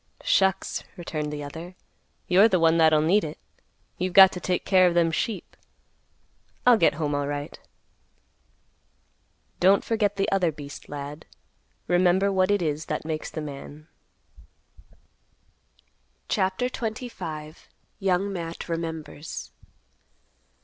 "Shucks!" 0.23 0.83
returned 0.97 1.31
the 1.31 1.43
other; 1.43 1.75
"you're 2.27 2.47
the 2.47 2.59
one 2.59 2.79
that'll 2.79 3.03
need 3.03 3.23
it. 3.23 3.37
You've 3.99 4.15
got 4.15 4.31
to 4.31 4.39
take 4.39 4.65
care 4.65 4.87
of 4.87 4.95
them 4.95 5.11
sheep. 5.11 5.55
I'll 6.65 6.75
get 6.75 6.95
home 6.95 7.13
alright." 7.13 7.59
"Don't 9.59 9.83
forget 9.83 10.15
the 10.15 10.27
other 10.31 10.51
beast, 10.51 10.89
lad. 10.89 11.27
Remember 11.87 12.31
what 12.31 12.49
it 12.49 12.63
is 12.63 12.85
that 12.87 13.05
makes 13.05 13.29
the 13.29 13.41
man." 13.41 13.89
CHAPTER 16.29 16.67
XXV. 16.67 17.67
YOUNG 17.99 18.33
MATT 18.33 18.67
REMEMBERS. 18.69 19.51